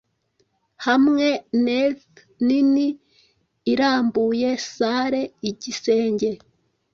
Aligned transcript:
hamwe 0.85 1.27
neath 1.65 2.13
nini-irambuye 2.47 4.49
salle-igisenge 4.73 6.29